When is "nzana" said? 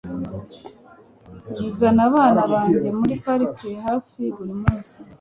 1.67-2.01